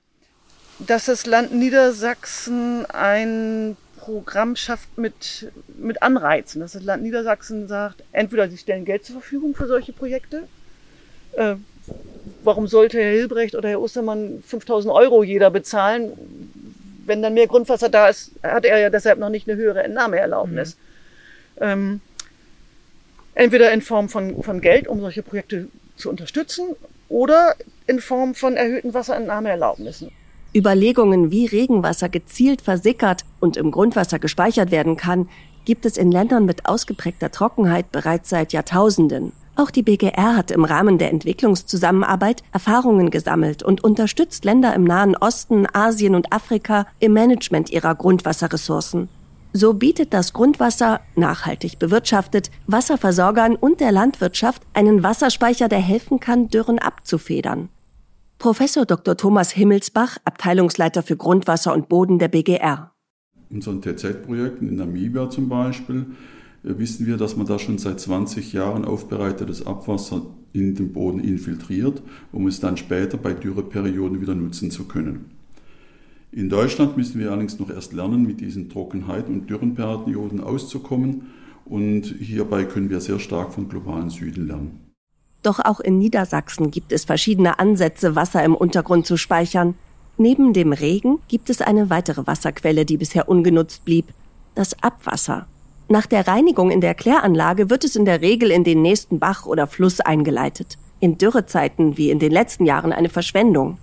Dass 0.79 1.07
das 1.07 1.25
Land 1.25 1.53
Niedersachsen 1.53 2.86
ein 2.86 3.75
Programm 3.98 4.55
schafft 4.55 4.98
mit, 4.98 5.51
mit 5.77 6.01
Anreizen, 6.01 6.62
dass 6.62 6.72
das 6.72 6.84
Land 6.84 7.03
Niedersachsen 7.03 7.67
sagt, 7.67 8.01
entweder 8.13 8.48
sie 8.50 8.57
stellen 8.57 8.86
Geld 8.86 9.03
zur 9.03 9.15
Verfügung 9.19 9.55
für 9.55 9.67
solche 9.67 9.91
Projekte. 9.91 10.43
Äh, 11.34 11.55
warum 12.45 12.67
sollte 12.67 12.98
Herr 12.98 13.12
Hilbrecht 13.12 13.55
oder 13.55 13.67
Herr 13.67 13.81
Ostermann 13.81 14.41
5000 14.48 14.93
Euro 14.93 15.22
jeder 15.22 15.50
bezahlen? 15.50 16.13
Wenn 17.05 17.21
dann 17.21 17.33
mehr 17.33 17.47
Grundwasser 17.47 17.89
da 17.89 18.09
ist, 18.09 18.31
hat 18.43 18.65
er 18.65 18.79
ja 18.79 18.89
deshalb 18.89 19.19
noch 19.19 19.29
nicht 19.29 19.47
eine 19.47 19.57
höhere 19.57 19.83
Entnahmeerlaubnis. 19.83 20.77
Mhm. 21.55 21.62
Ähm, 21.62 22.01
entweder 23.33 23.71
in 23.71 23.81
Form 23.81 24.09
von, 24.09 24.43
von 24.43 24.62
Geld, 24.62 24.88
um 24.88 25.00
solche 25.00 25.24
Projekte 25.24 25.67
zu 25.95 26.09
unterstützen, 26.09 26.75
oder 27.07 27.55
in 27.88 28.00
Form 28.00 28.35
von 28.35 28.55
erhöhten 28.55 28.93
Wasserentnahmeerlaubnissen. 28.93 30.12
Überlegungen, 30.55 31.31
wie 31.31 31.45
Regenwasser 31.45 32.09
gezielt 32.09 32.62
versickert 32.62 33.25
und 33.39 33.57
im 33.57 33.71
Grundwasser 33.71 34.19
gespeichert 34.19 34.71
werden 34.71 34.95
kann, 34.95 35.29
gibt 35.65 35.85
es 35.85 35.97
in 35.97 36.12
Ländern 36.12 36.45
mit 36.45 36.65
ausgeprägter 36.65 37.31
Trockenheit 37.31 37.91
bereits 37.91 38.29
seit 38.29 38.53
Jahrtausenden. 38.53 39.33
Auch 39.57 39.71
die 39.71 39.83
BGR 39.83 40.35
hat 40.35 40.51
im 40.51 40.65
Rahmen 40.65 40.97
der 40.97 41.12
Entwicklungszusammenarbeit 41.12 42.43
Erfahrungen 42.51 43.09
gesammelt 43.09 43.63
und 43.63 43.83
unterstützt 43.83 44.43
Länder 44.43 44.74
im 44.75 44.83
Nahen 44.83 45.15
Osten, 45.15 45.65
Asien 45.71 46.13
und 46.13 46.33
Afrika 46.33 46.88
im 47.00 47.13
Management 47.13 47.69
ihrer 47.69 47.95
Grundwasserressourcen. 47.95 49.07
So 49.53 49.74
bietet 49.74 50.13
das 50.13 50.33
Grundwasser, 50.33 51.00
nachhaltig 51.15 51.79
bewirtschaftet, 51.79 52.51
Wasserversorgern 52.67 53.55
und 53.55 53.79
der 53.79 53.93
Landwirtschaft 53.93 54.62
einen 54.74 55.03
Wasserspeicher, 55.03 55.69
der 55.69 55.79
helfen 55.79 56.19
kann, 56.19 56.50
Dürren 56.50 56.77
abzufedern. 56.77 57.69
Professor 58.38 58.85
Dr. 58.85 59.15
Thomas 59.15 59.51
Himmelsbach, 59.51 60.17
Abteilungsleiter 60.25 61.01
für 61.03 61.15
Grundwasser 61.15 61.74
und 61.74 61.88
Boden 61.88 62.19
der 62.19 62.27
BGR. 62.27 62.91
In 63.50 63.55
unseren 63.57 63.81
TZ-Projekten 63.81 64.67
in 64.67 64.75
Namibia 64.75 65.29
zum 65.29 65.47
Beispiel 65.47 66.07
wissen 66.65 67.05
wir, 67.05 67.17
dass 67.17 67.36
man 67.36 67.45
da 67.45 67.60
schon 67.60 67.77
seit 67.77 68.00
20 68.00 68.53
Jahren 68.53 68.86
aufbereitetes 68.86 69.65
Abwasser 69.65 70.24
in 70.53 70.75
den 70.75 70.93
Boden 70.93 71.19
infiltriert, 71.19 72.01
um 72.31 72.48
es 72.48 72.60
dann 72.60 72.77
später 72.77 73.17
bei 73.17 73.34
Dürreperioden 73.34 74.22
wieder 74.22 74.36
nutzen 74.36 74.72
zu 74.72 74.86
können. 74.86 75.31
In 76.31 76.50
Deutschland 76.50 76.98
müssen 76.98 77.19
wir 77.19 77.29
allerdings 77.29 77.60
noch 77.60 77.69
erst 77.69 77.93
lernen, 77.93 78.24
mit 78.24 78.41
diesen 78.41 78.69
Trockenheit- 78.69 79.27
und 79.27 79.50
Dürrenperioden 79.50 80.41
auszukommen 80.41 81.27
und 81.65 82.03
hierbei 82.19 82.65
können 82.65 82.89
wir 82.89 83.00
sehr 83.00 83.19
stark 83.19 83.53
vom 83.53 83.69
globalen 83.69 84.10
Süden 84.10 84.48
lernen. 84.48 84.79
Doch 85.43 85.60
auch 85.60 85.79
in 85.79 86.00
Niedersachsen 86.00 86.72
gibt 86.72 86.91
es 86.91 87.05
verschiedene 87.05 87.60
Ansätze, 87.60 88.15
Wasser 88.15 88.43
im 88.43 88.55
Untergrund 88.55 89.05
zu 89.05 89.15
speichern. 89.15 89.75
Neben 90.17 90.53
dem 90.53 90.74
Regen 90.74 91.19
gibt 91.27 91.50
es 91.50 91.62
eine 91.62 91.89
weitere 91.89 92.25
Wasserquelle, 92.25 92.86
die 92.86 92.98
bisher 92.98 93.29
ungenutzt 93.29 93.86
blieb, 93.86 94.05
das 94.55 94.81
Abwasser. 94.81 95.48
Nach 95.88 96.08
der 96.08 96.27
Reinigung 96.27 96.72
in 96.72 96.82
der 96.82 96.96
Kläranlage 96.96 97.70
wird 97.70 97.84
es 97.84 97.96
in 97.96 98.06
der 98.06 98.22
Regel 98.22 98.50
in 98.50 98.63
den 98.63 98.82
nächsten 98.82 99.20
Bach 99.20 99.46
oder 99.46 99.68
Fluss 99.68 100.00
eingeleitet. 100.00 100.77
In 101.00 101.18
Dürrezeiten 101.18 101.98
wie 101.98 102.10
in 102.10 102.18
den 102.18 102.32
letzten 102.32 102.65
Jahren 102.65 102.92
eine 102.92 103.10
Verschwendung. 103.10 103.77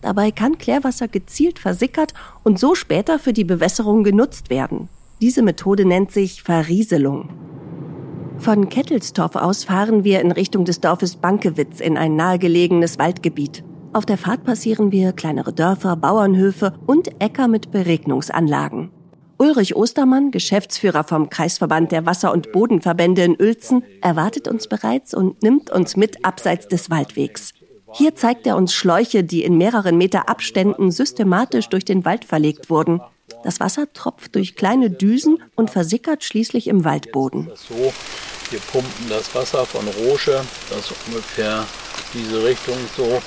Dabei 0.00 0.30
kann 0.30 0.58
Klärwasser 0.58 1.08
gezielt 1.08 1.58
versickert 1.58 2.14
und 2.44 2.60
so 2.60 2.76
später 2.76 3.18
für 3.18 3.32
die 3.32 3.44
Bewässerung 3.44 4.04
genutzt 4.04 4.50
werden. 4.50 4.88
Diese 5.20 5.42
Methode 5.42 5.84
nennt 5.84 6.12
sich 6.12 6.44
Verrieselung. 6.44 7.28
Von 8.38 8.68
Kettelstorf 8.68 9.34
aus 9.34 9.64
fahren 9.64 10.04
wir 10.04 10.20
in 10.20 10.30
Richtung 10.30 10.64
des 10.64 10.80
Dorfes 10.80 11.16
Bankewitz 11.16 11.80
in 11.80 11.96
ein 11.96 12.14
nahegelegenes 12.14 13.00
Waldgebiet. 13.00 13.64
Auf 13.92 14.06
der 14.06 14.16
Fahrt 14.16 14.44
passieren 14.44 14.92
wir 14.92 15.12
kleinere 15.12 15.52
Dörfer, 15.52 15.96
Bauernhöfe 15.96 16.74
und 16.86 17.20
Äcker 17.20 17.48
mit 17.48 17.72
Beregnungsanlagen. 17.72 18.90
Ulrich 19.38 19.76
Ostermann, 19.76 20.32
Geschäftsführer 20.32 21.04
vom 21.04 21.30
Kreisverband 21.30 21.92
der 21.92 22.04
Wasser- 22.04 22.32
und 22.32 22.50
Bodenverbände 22.50 23.22
in 23.22 23.40
Uelzen, 23.40 23.84
erwartet 24.02 24.48
uns 24.48 24.66
bereits 24.66 25.14
und 25.14 25.42
nimmt 25.44 25.70
uns 25.70 25.96
mit 25.96 26.24
abseits 26.24 26.66
des 26.66 26.90
Waldwegs. 26.90 27.54
Hier 27.92 28.16
zeigt 28.16 28.46
er 28.48 28.56
uns 28.56 28.74
Schläuche, 28.74 29.22
die 29.22 29.44
in 29.44 29.56
mehreren 29.56 29.96
Meter 29.96 30.28
Abständen 30.28 30.90
systematisch 30.90 31.68
durch 31.68 31.84
den 31.84 32.04
Wald 32.04 32.24
verlegt 32.24 32.68
wurden. 32.68 33.00
Das 33.44 33.60
Wasser 33.60 33.92
tropft 33.92 34.34
durch 34.34 34.56
kleine 34.56 34.90
Düsen 34.90 35.38
und 35.54 35.70
versickert 35.70 36.24
schließlich 36.24 36.66
im 36.66 36.84
Waldboden. 36.84 37.48
So, 37.54 37.92
wir 38.50 38.60
pumpen 38.72 39.08
das 39.08 39.32
Wasser 39.34 39.64
von 39.64 39.86
Rosche, 40.04 40.42
das 40.68 40.90
ist 40.90 40.94
ungefähr 41.06 41.64
diese 42.12 42.44
Richtung 42.44 42.76
so, 42.96 43.22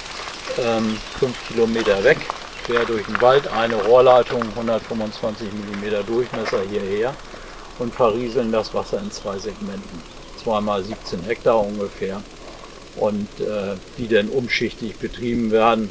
ähm, 0.61 0.97
fünf 1.17 1.47
Kilometer 1.47 2.03
weg, 2.03 2.17
quer 2.65 2.85
durch 2.85 3.05
den 3.05 3.19
Wald, 3.21 3.47
eine 3.47 3.75
Rohrleitung, 3.75 4.41
125 4.41 5.49
mm 5.51 6.05
Durchmesser 6.05 6.61
hierher 6.69 7.13
und 7.79 7.93
verrieseln 7.93 8.51
das 8.51 8.73
Wasser 8.73 8.99
in 8.99 9.11
zwei 9.11 9.37
Segmenten. 9.39 10.01
Zweimal 10.41 10.83
17 10.83 11.23
Hektar 11.23 11.59
ungefähr 11.59 12.21
und 12.97 13.27
äh, 13.39 13.75
die 13.97 14.07
dann 14.07 14.29
umschichtig 14.29 14.97
betrieben 14.97 15.51
werden, 15.51 15.89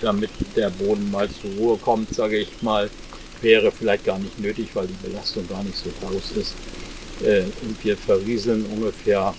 damit 0.00 0.30
der 0.56 0.70
Boden 0.70 1.10
mal 1.10 1.28
zur 1.30 1.50
Ruhe 1.52 1.78
kommt, 1.78 2.14
sage 2.14 2.38
ich 2.38 2.62
mal, 2.62 2.90
wäre 3.40 3.70
vielleicht 3.72 4.04
gar 4.04 4.18
nicht 4.18 4.38
nötig, 4.38 4.68
weil 4.74 4.86
die 4.86 5.06
Belastung 5.06 5.48
gar 5.48 5.62
nicht 5.62 5.76
so 5.76 5.90
groß 6.00 6.32
ist. 6.32 6.54
Äh, 7.22 7.44
und 7.62 7.82
wir 7.82 7.96
verrieseln 7.96 8.66
ungefähr 8.66 9.34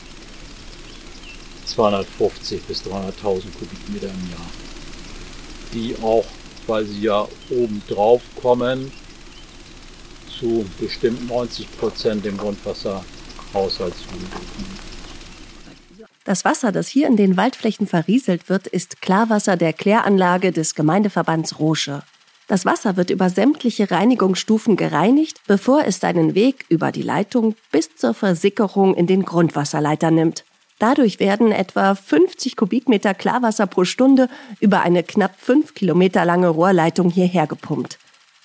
250 1.65 2.61
bis 2.63 2.81
300.000 2.83 3.13
Kubikmeter 3.59 4.07
im 4.07 4.29
Jahr, 4.31 4.49
die 5.73 5.95
auch, 6.01 6.25
weil 6.67 6.85
sie 6.85 7.01
ja 7.01 7.27
oben 7.49 7.81
drauf 7.87 8.21
kommen, 8.41 8.91
zu 10.39 10.65
bestimmt 10.79 11.27
90 11.27 11.77
Prozent 11.77 12.25
dem 12.25 12.37
Grundwasserhaushalt 12.37 13.93
zugefügt 13.95 14.87
das 16.27 16.43
Wasser, 16.43 16.73
das 16.73 16.89
hier 16.89 17.07
in 17.07 17.15
den 17.15 17.37
Waldflächen 17.37 17.87
verrieselt 17.87 18.49
wird, 18.49 18.67
ist 18.67 19.01
Klarwasser 19.01 19.55
der 19.55 19.71
Kläranlage 19.71 20.51
des 20.51 20.75
Gemeindeverbands 20.75 21.57
Rosche. 21.57 22.03
Das 22.49 22.65
Wasser 22.65 22.97
wird 22.97 23.11
über 23.11 23.29
sämtliche 23.29 23.89
Reinigungsstufen 23.89 24.75
gereinigt, 24.75 25.39
bevor 25.47 25.85
es 25.85 26.01
seinen 26.01 26.35
Weg 26.35 26.65
über 26.67 26.91
die 26.91 27.01
Leitung 27.01 27.55
bis 27.71 27.95
zur 27.95 28.13
Versickerung 28.13 28.93
in 28.93 29.07
den 29.07 29.23
Grundwasserleiter 29.23 30.11
nimmt. 30.11 30.43
Dadurch 30.79 31.19
werden 31.19 31.51
etwa 31.51 31.95
50 31.95 32.55
Kubikmeter 32.55 33.13
Klarwasser 33.13 33.65
pro 33.65 33.83
Stunde 33.83 34.29
über 34.59 34.81
eine 34.81 35.03
knapp 35.03 35.33
fünf 35.39 35.73
Kilometer 35.73 36.23
lange 36.23 36.49
Rohrleitung 36.49 37.09
hierher 37.09 37.47
gepumpt. 37.47 37.97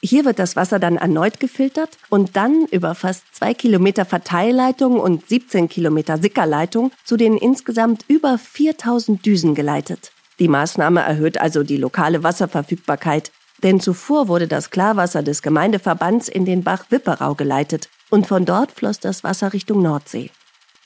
Hier 0.04 0.24
wird 0.24 0.40
das 0.40 0.56
Wasser 0.56 0.80
dann 0.80 0.96
erneut 0.96 1.38
gefiltert 1.38 1.90
und 2.08 2.36
dann 2.36 2.66
über 2.72 2.96
fast 2.96 3.24
zwei 3.32 3.54
Kilometer 3.54 4.04
Verteilleitung 4.04 4.98
und 4.98 5.28
17 5.28 5.68
Kilometer 5.68 6.18
Sickerleitung 6.18 6.90
zu 7.04 7.16
den 7.16 7.36
insgesamt 7.36 8.04
über 8.08 8.36
4000 8.36 9.24
Düsen 9.24 9.54
geleitet. 9.54 10.10
Die 10.40 10.48
Maßnahme 10.48 11.02
erhöht 11.02 11.38
also 11.38 11.62
die 11.62 11.76
lokale 11.76 12.24
Wasserverfügbarkeit, 12.24 13.30
denn 13.62 13.78
zuvor 13.78 14.26
wurde 14.26 14.48
das 14.48 14.70
Klarwasser 14.70 15.22
des 15.22 15.40
Gemeindeverbands 15.40 16.28
in 16.28 16.46
den 16.46 16.64
Bach 16.64 16.86
Wipperau 16.90 17.36
geleitet 17.36 17.88
und 18.10 18.26
von 18.26 18.44
dort 18.44 18.72
floss 18.72 18.98
das 18.98 19.22
Wasser 19.22 19.52
Richtung 19.52 19.82
Nordsee. 19.82 20.30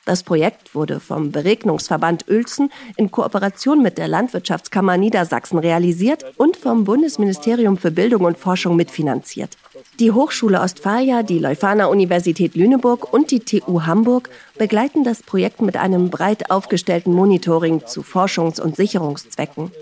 Das 0.06 0.22
Projekt 0.22 0.76
wurde 0.76 1.00
vom 1.00 1.32
Beregnungsverband 1.32 2.28
Uelzen 2.28 2.70
in 2.96 3.10
Kooperation 3.10 3.82
mit 3.82 3.98
der 3.98 4.06
Landwirtschaftskammer 4.06 4.96
Niedersachsen 4.96 5.58
realisiert 5.58 6.24
und 6.36 6.56
vom 6.56 6.84
Bundesministerium 6.84 7.76
für 7.76 7.90
Bildung 7.90 8.22
und 8.22 8.38
Forschung 8.38 8.76
mitfinanziert. 8.76 9.56
Die 9.98 10.12
Hochschule 10.12 10.60
Ostfalia, 10.60 11.24
die 11.24 11.40
Leuphana 11.40 11.86
Universität 11.86 12.54
Lüneburg 12.54 13.12
und 13.12 13.32
die 13.32 13.40
TU 13.40 13.82
Hamburg 13.82 14.30
begleiten 14.56 15.02
das 15.02 15.24
Projekt 15.24 15.60
mit 15.60 15.76
einem 15.76 16.08
breit 16.08 16.52
aufgestellten 16.52 17.12
Monitoring 17.12 17.84
zu 17.84 18.02
Forschungs- 18.02 18.60
und 18.60 18.76
Sicherungszwecken. 18.76 19.72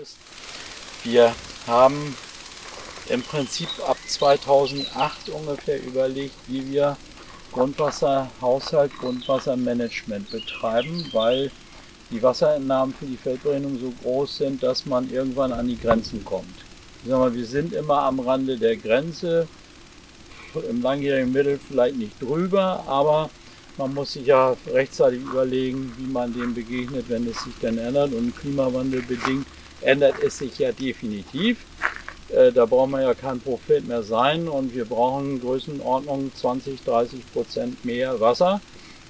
Wir 1.03 1.35
haben 1.67 2.17
im 3.09 3.21
Prinzip 3.21 3.69
ab 3.87 3.97
2008 4.07 5.29
ungefähr 5.29 5.83
überlegt, 5.83 6.33
wie 6.47 6.71
wir 6.71 6.97
Grundwasserhaushalt, 7.55 8.91
Grundwassermanagement 8.99 10.29
betreiben, 10.29 11.05
weil 11.13 11.49
die 12.11 12.21
Wasserentnahmen 12.21 12.93
für 12.93 13.05
die 13.05 13.15
Feldberechnung 13.15 13.79
so 13.79 13.93
groß 14.03 14.37
sind, 14.37 14.61
dass 14.61 14.85
man 14.85 15.09
irgendwann 15.09 15.53
an 15.53 15.65
die 15.65 15.79
Grenzen 15.79 16.23
kommt. 16.25 16.53
Ich 17.01 17.09
sag 17.09 17.17
mal, 17.17 17.33
wir 17.33 17.45
sind 17.45 17.71
immer 17.71 18.03
am 18.03 18.19
Rande 18.19 18.57
der 18.57 18.75
Grenze, 18.75 19.47
im 20.69 20.81
langjährigen 20.81 21.31
Mittel 21.31 21.57
vielleicht 21.57 21.95
nicht 21.95 22.21
drüber, 22.21 22.83
aber 22.87 23.29
man 23.77 23.93
muss 23.93 24.13
sich 24.13 24.25
ja 24.25 24.55
rechtzeitig 24.67 25.21
überlegen, 25.21 25.93
wie 25.97 26.11
man 26.11 26.33
dem 26.33 26.53
begegnet, 26.53 27.05
wenn 27.07 27.25
es 27.25 27.41
sich 27.41 27.53
dann 27.61 27.77
ändert. 27.77 28.13
Und 28.13 28.35
Klimawandel 28.37 29.01
bedingt 29.01 29.47
ändert 29.81 30.15
es 30.21 30.39
sich 30.39 30.59
ja 30.59 30.73
definitiv. 30.73 31.59
Äh, 32.29 32.51
da 32.51 32.65
brauchen 32.65 32.91
wir 32.91 33.01
ja 33.01 33.13
kein 33.13 33.39
Prophet 33.39 33.87
mehr 33.87 34.03
sein 34.03 34.47
und 34.47 34.73
wir 34.73 34.85
brauchen 34.85 35.39
Größenordnung 35.39 36.31
20, 36.33 36.83
30 36.83 37.33
Prozent 37.33 37.85
mehr 37.85 38.19
Wasser 38.19 38.61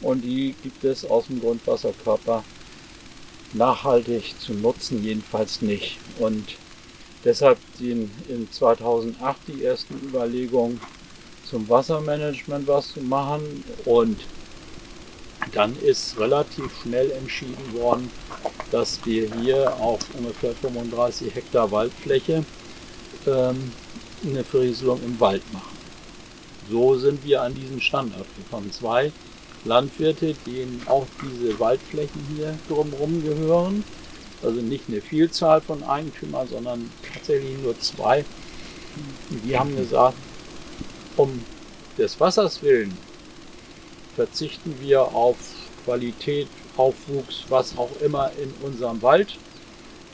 und 0.02 0.22
die 0.22 0.56
gibt 0.64 0.84
es 0.84 1.06
aus 1.06 1.28
dem 1.28 1.40
Grundwasserkörper 1.40 2.44
nachhaltig 3.54 4.36
zu 4.40 4.54
nutzen, 4.54 5.04
jedenfalls 5.04 5.62
nicht. 5.62 5.98
Und 6.20 6.56
deshalb 7.24 7.58
sind 7.78 8.12
in 8.28 8.52
2008 8.52 9.38
die 9.48 9.64
ersten 9.64 9.96
Überlegungen 10.06 10.82
zum 11.50 11.70
Wassermanagement 11.70 12.68
was 12.68 12.94
zu 12.94 13.02
machen 13.02 13.64
und 13.86 14.20
dann 15.54 15.78
ist 15.80 16.20
relativ 16.20 16.72
schnell 16.82 17.12
entschieden 17.12 17.74
worden, 17.74 18.12
dass 18.72 19.00
wir 19.06 19.32
hier 19.36 19.74
auf 19.80 20.00
ungefähr 20.18 20.54
35 20.54 21.34
Hektar 21.34 21.72
Waldfläche 21.72 22.44
ähm, 23.28 23.72
eine 24.24 24.44
Verrieselung 24.44 25.02
im 25.04 25.20
Wald 25.20 25.42
machen. 25.54 25.78
So 26.70 26.98
sind 26.98 27.24
wir 27.24 27.42
an 27.42 27.54
diesen 27.54 27.80
Standort 27.80 28.26
gekommen. 28.38 28.72
Zwei 28.72 29.12
Landwirte, 29.66 30.36
denen 30.46 30.82
auch 30.88 31.06
diese 31.22 31.60
Waldflächen 31.60 32.26
hier 32.36 32.58
drumherum 32.68 33.24
gehören. 33.24 33.84
Also 34.44 34.62
nicht 34.62 34.86
eine 34.88 35.02
Vielzahl 35.02 35.62
von 35.62 35.84
Eigentümern, 35.84 36.48
sondern 36.48 36.90
tatsächlich 37.14 37.58
nur 37.64 37.80
zwei. 37.80 38.26
Die 39.44 39.58
haben 39.58 39.76
gesagt, 39.76 40.18
um 41.18 41.44
des 41.98 42.20
Wassers 42.20 42.62
willen 42.62 42.96
verzichten 44.16 44.76
wir 44.82 45.02
auf 45.02 45.38
Qualität, 45.84 46.48
Aufwuchs, 46.78 47.46
was 47.50 47.78
auch 47.78 47.92
immer 48.02 48.32
in 48.42 48.54
unserem 48.66 49.02
Wald. 49.02 49.38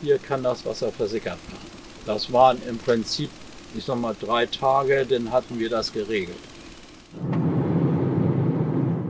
Hier 0.01 0.17
kann 0.17 0.43
das 0.43 0.65
Wasser 0.65 0.91
versickert 0.91 1.37
werden. 1.47 1.80
Das 2.05 2.31
waren 2.33 2.57
im 2.67 2.77
Prinzip, 2.77 3.29
ich 3.75 3.83
sag 3.83 3.99
mal, 3.99 4.15
drei 4.19 4.45
Tage, 4.45 5.05
dann 5.05 5.31
hatten 5.31 5.59
wir 5.59 5.69
das 5.69 5.93
geregelt. 5.93 6.37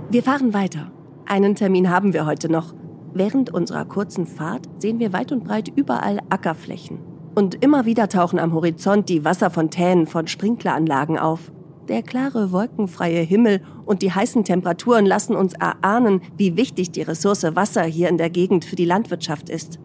Wir 0.09 0.23
fahren 0.23 0.53
weiter. 0.53 0.91
Einen 1.25 1.55
Termin 1.55 1.89
haben 1.89 2.13
wir 2.13 2.25
heute 2.25 2.51
noch. 2.51 2.73
Während 3.13 3.53
unserer 3.53 3.85
kurzen 3.85 4.27
Fahrt 4.27 4.67
sehen 4.77 4.99
wir 4.99 5.13
weit 5.13 5.31
und 5.31 5.43
breit 5.43 5.69
überall 5.73 6.19
Ackerflächen. 6.29 6.99
Und 7.33 7.63
immer 7.63 7.85
wieder 7.85 8.09
tauchen 8.09 8.39
am 8.39 8.53
Horizont 8.53 9.07
die 9.07 9.23
Wasserfontänen 9.23 10.07
von 10.07 10.27
Sprinkleranlagen 10.27 11.17
auf. 11.17 11.51
Der 11.87 12.03
klare, 12.03 12.51
wolkenfreie 12.51 13.21
Himmel 13.21 13.61
und 13.85 14.01
die 14.01 14.11
heißen 14.11 14.43
Temperaturen 14.43 15.05
lassen 15.05 15.35
uns 15.35 15.53
erahnen, 15.53 16.21
wie 16.37 16.57
wichtig 16.57 16.91
die 16.91 17.01
Ressource 17.01 17.43
Wasser 17.55 17.83
hier 17.83 18.09
in 18.09 18.17
der 18.17 18.29
Gegend 18.29 18.65
für 18.65 18.75
die 18.75 18.85
Landwirtschaft 18.85 19.49
ist. 19.49 19.79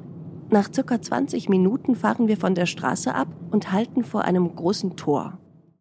Nach 0.48 0.72
circa 0.72 1.02
20 1.02 1.48
Minuten 1.48 1.96
fahren 1.96 2.28
wir 2.28 2.36
von 2.36 2.54
der 2.54 2.66
Straße 2.66 3.12
ab 3.12 3.28
und 3.50 3.72
halten 3.72 4.04
vor 4.04 4.22
einem 4.22 4.54
großen 4.54 4.96
Tor. 4.96 5.38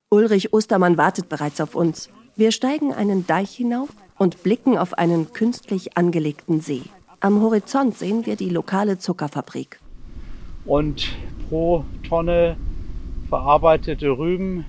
Ulrich 0.10 0.53
Ostermann 0.53 0.98
wartet 0.98 1.29
bereits 1.29 1.62
auf 1.62 1.75
uns. 1.75 2.10
Wir 2.36 2.51
steigen 2.51 2.91
einen 2.91 3.27
Deich 3.27 3.51
hinauf 3.51 3.89
und 4.17 4.41
blicken 4.41 4.77
auf 4.77 4.98
einen 4.98 5.34
künstlich 5.34 5.98
angelegten 5.98 6.62
See. 6.62 6.81
Am 7.19 7.41
Horizont 7.41 7.98
sehen 7.98 8.25
wir 8.25 8.36
die 8.36 8.50
lokale 8.50 8.98
Zuckerfabrik. 8.98 9.79
Und 10.65 11.10
pro 11.48 11.86
Tonne 12.07 12.57
verarbeitete 13.29 14.10
Rüben 14.17 14.65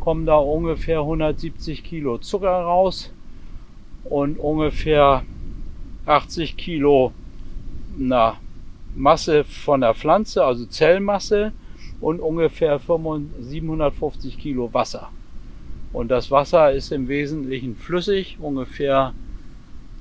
kommen 0.00 0.26
da 0.26 0.36
ungefähr 0.36 1.00
170 1.00 1.82
Kilo 1.82 2.18
Zucker 2.18 2.50
raus 2.50 3.10
und 4.04 4.38
ungefähr 4.38 5.22
80 6.04 6.56
Kilo 6.56 7.12
na, 7.96 8.36
Masse 8.98 9.44
von 9.44 9.80
der 9.80 9.94
Pflanze, 9.94 10.44
also 10.44 10.66
Zellmasse 10.66 11.52
und 12.00 12.20
ungefähr 12.20 12.80
750 12.80 14.38
Kilo 14.38 14.74
Wasser. 14.74 15.08
Und 15.92 16.10
das 16.10 16.30
Wasser 16.30 16.72
ist 16.72 16.90
im 16.92 17.08
Wesentlichen 17.08 17.76
flüssig, 17.76 18.36
ungefähr 18.40 19.14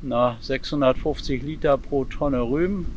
na, 0.01 0.37
650 0.41 1.43
Liter 1.43 1.77
pro 1.77 2.05
Tonne 2.05 2.41
Rüben. 2.41 2.87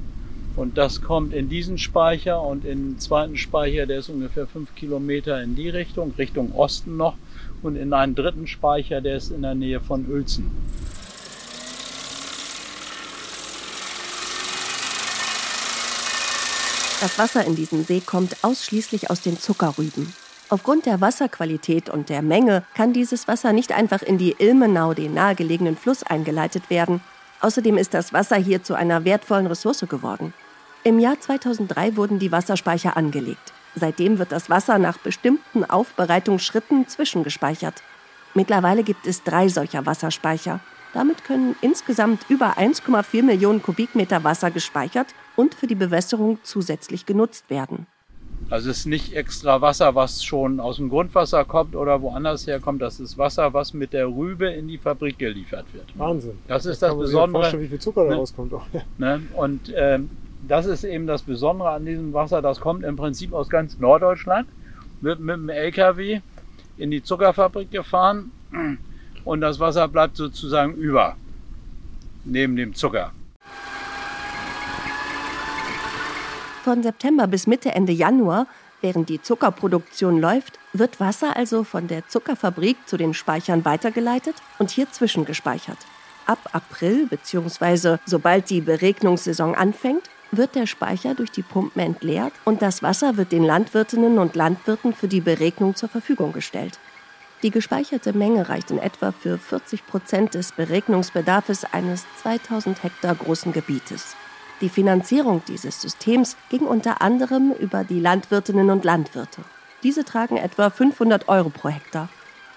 Und 0.57 0.77
das 0.77 1.01
kommt 1.01 1.33
in 1.33 1.49
diesen 1.49 1.79
Speicher 1.79 2.43
und 2.43 2.65
in 2.65 2.91
den 2.91 2.99
zweiten 2.99 3.37
Speicher, 3.37 3.87
der 3.87 3.99
ist 3.99 4.09
ungefähr 4.09 4.47
5 4.47 4.75
Kilometer 4.75 5.43
in 5.43 5.55
die 5.55 5.69
Richtung, 5.69 6.13
Richtung 6.19 6.53
Osten 6.53 6.97
noch. 6.97 7.15
Und 7.63 7.77
in 7.77 7.93
einen 7.93 8.15
dritten 8.15 8.47
Speicher, 8.47 9.01
der 9.01 9.17
ist 9.17 9.31
in 9.31 9.43
der 9.43 9.55
Nähe 9.55 9.81
von 9.81 10.07
Uelzen. 10.11 10.51
Das 17.01 17.19
Wasser 17.19 17.47
in 17.47 17.57
diesem 17.57 17.83
See 17.83 18.03
kommt 18.05 18.45
ausschließlich 18.45 19.09
aus 19.09 19.23
den 19.23 19.39
Zuckerrüben. 19.39 20.13
Aufgrund 20.51 20.85
der 20.85 21.01
Wasserqualität 21.01 21.89
und 21.89 22.11
der 22.11 22.21
Menge 22.21 22.63
kann 22.75 22.93
dieses 22.93 23.27
Wasser 23.27 23.55
nicht 23.55 23.73
einfach 23.73 24.03
in 24.03 24.19
die 24.19 24.37
Ilmenau, 24.39 24.93
den 24.93 25.15
nahegelegenen 25.15 25.79
Fluss, 25.79 26.03
eingeleitet 26.03 26.69
werden. 26.69 27.01
Außerdem 27.41 27.79
ist 27.79 27.95
das 27.95 28.13
Wasser 28.13 28.37
hier 28.37 28.63
zu 28.63 28.75
einer 28.75 29.07
wertvollen 29.07 29.47
Ressource 29.47 29.87
geworden. 29.89 30.35
Im 30.85 30.99
Jahr 30.99 31.19
2003 31.19 31.97
wurden 31.97 32.19
die 32.19 32.33
Wasserspeicher 32.33 32.99
angelegt. 32.99 33.55
Seitdem 33.75 34.19
wird 34.19 34.31
das 34.31 34.51
Wasser 34.51 34.77
nach 34.77 34.99
bestimmten 34.99 35.65
Aufbereitungsschritten 35.65 36.87
zwischengespeichert. 36.87 37.83
Mittlerweile 38.35 38.83
gibt 38.83 39.07
es 39.07 39.23
drei 39.23 39.49
solcher 39.49 39.87
Wasserspeicher. 39.87 40.61
Damit 40.93 41.25
können 41.25 41.55
insgesamt 41.61 42.27
über 42.29 42.59
1,4 42.59 43.23
Millionen 43.23 43.63
Kubikmeter 43.63 44.25
Wasser 44.25 44.51
gespeichert 44.51 45.09
und 45.37 45.55
für 45.55 45.67
die 45.67 45.75
Bewässerung 45.75 46.39
zusätzlich 46.43 47.07
genutzt 47.07 47.49
werden. 47.49 47.87
Also 48.49 48.71
es 48.71 48.79
ist 48.79 48.87
nicht 48.87 49.15
extra 49.15 49.61
Wasser, 49.61 49.95
was 49.95 50.25
schon 50.25 50.59
aus 50.59 50.77
dem 50.77 50.89
Grundwasser 50.89 51.45
kommt 51.45 51.77
oder 51.77 52.03
woanders 52.03 52.47
herkommt. 52.49 52.83
Das 52.83 52.99
ist 52.99 53.17
Wasser, 53.17 53.55
was 53.55 53.75
mit 53.75 53.93
der 53.93 54.09
Rübe 54.09 54.49
in 54.49 54.67
die 54.67 54.79
Fabrik 54.79 55.19
geliefert 55.19 55.67
wird. 55.73 55.87
Wahnsinn. 55.97 56.39
Das 56.49 56.67
ist 56.67 56.83
das, 56.83 56.91
das 56.91 56.99
Besondere. 56.99 57.61
wie 57.61 57.69
viel 57.69 57.79
Zucker 57.79 58.05
da 58.05 58.11
ne? 58.11 58.17
rauskommt. 58.17 58.53
Auch. 58.53 58.67
Ne? 58.99 59.23
Und 59.37 59.73
ähm, 59.77 60.11
das 60.49 60.67
ist 60.67 60.83
eben 60.83 61.07
das 61.07 61.23
Besondere 61.23 61.71
an 61.71 61.87
diesem 61.87 62.13
Wasser. 62.13 62.43
Das 62.43 62.61
kommt 62.61 62.83
im 62.83 62.97
Prinzip 62.97 63.33
aus 63.33 63.49
ganz 63.49 63.79
Norddeutschland, 63.79 64.49
wird 65.01 65.21
mit 65.21 65.37
dem 65.37 65.49
LKW 65.49 66.21
in 66.77 66.91
die 66.91 67.03
Zuckerfabrik 67.03 67.71
gefahren 67.71 68.33
und 69.25 69.41
das 69.41 69.61
Wasser 69.61 69.89
bleibt 69.89 70.17
sozusagen 70.17 70.75
über 70.75 71.17
neben 72.25 72.57
dem 72.57 72.75
Zucker. 72.75 73.13
Von 76.65 76.83
September 76.83 77.27
bis 77.27 77.47
Mitte, 77.47 77.75
Ende 77.75 77.93
Januar, 77.93 78.47
während 78.83 79.09
die 79.09 79.23
Zuckerproduktion 79.23 80.21
läuft, 80.21 80.59
wird 80.73 81.01
Wasser 81.01 81.37
also 81.37 81.65
von 81.65 81.89
der 81.89 82.07
Zuckerfabrik 82.09 82.77
zu 82.87 82.97
den 82.97 83.15
Speichern 83.15 83.65
weitergeleitet 83.65 84.37
und 84.59 84.71
hier 84.71 84.91
zwischengespeichert. 84.91 85.79
Ab 86.27 86.39
April 86.53 87.07
bzw. 87.07 87.97
sobald 88.07 88.51
die 88.51 88.61
Beregnungssaison 88.61 89.55
anfängt, 89.55 90.11
wird 90.33 90.55
der 90.55 90.67
Speicher 90.67 91.15
durch 91.15 91.31
die 91.31 91.43
Pumpen 91.43 91.83
entleert 91.83 92.33
und 92.45 92.63
das 92.63 92.83
Wasser 92.83 93.17
wird 93.17 93.33
den 93.33 93.43
Landwirtinnen 93.43 94.19
und 94.19 94.37
Landwirten 94.37 94.93
für 94.93 95.09
die 95.09 95.21
Beregnung 95.21 95.75
zur 95.75 95.89
Verfügung 95.89 96.33
gestellt. 96.33 96.79
Die 97.43 97.51
gespeicherte 97.51 98.13
Menge 98.13 98.51
reicht 98.51 98.71
in 98.71 98.79
etwa 98.79 99.13
für 99.13 99.39
40 99.39 99.87
Prozent 99.87 100.35
des 100.35 100.53
Beregnungsbedarfs 100.53 101.65
eines 101.73 102.05
2000 102.23 102.83
Hektar 102.83 103.15
großen 103.15 103.53
Gebietes. 103.53 104.15
Die 104.61 104.69
Finanzierung 104.69 105.43
dieses 105.49 105.81
Systems 105.81 106.37
ging 106.51 106.61
unter 106.61 107.01
anderem 107.01 107.53
über 107.53 107.83
die 107.83 107.99
Landwirtinnen 107.99 108.69
und 108.69 108.85
Landwirte. 108.85 109.41
Diese 109.83 110.05
tragen 110.05 110.37
etwa 110.37 110.69
500 110.69 111.29
Euro 111.29 111.49
pro 111.49 111.71
Hektar. 111.71 112.11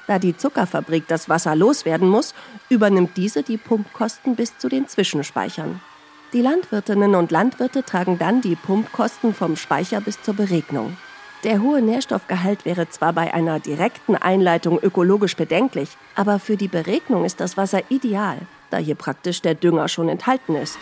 Da 0.07 0.19
die 0.19 0.35
Zuckerfabrik 0.35 1.07
das 1.07 1.29
Wasser 1.29 1.55
loswerden 1.55 2.09
muss, 2.09 2.33
übernimmt 2.67 3.15
diese 3.15 3.41
die 3.41 3.55
Pumpkosten 3.55 4.35
bis 4.35 4.57
zu 4.57 4.67
den 4.67 4.89
Zwischenspeichern. 4.89 5.79
Die 6.33 6.41
Landwirtinnen 6.41 7.15
und 7.15 7.31
Landwirte 7.31 7.83
tragen 7.83 8.19
dann 8.19 8.41
die 8.41 8.57
Pumpkosten 8.57 9.33
vom 9.33 9.55
Speicher 9.55 10.01
bis 10.01 10.21
zur 10.21 10.33
Beregnung. 10.33 10.97
Der 11.43 11.61
hohe 11.61 11.81
Nährstoffgehalt 11.81 12.63
wäre 12.63 12.87
zwar 12.87 13.11
bei 13.11 13.33
einer 13.33 13.59
direkten 13.59 14.15
Einleitung 14.15 14.79
ökologisch 14.81 15.35
bedenklich, 15.35 15.97
aber 16.15 16.39
für 16.39 16.55
die 16.55 16.69
Beregnung 16.69 17.25
ist 17.25 17.41
das 17.41 17.57
Wasser 17.57 17.81
ideal, 17.89 18.37
da 18.69 18.77
hier 18.77 18.95
praktisch 18.95 19.41
der 19.41 19.53
Dünger 19.53 19.89
schon 19.89 20.07
enthalten 20.07 20.55
ist. 20.55 20.77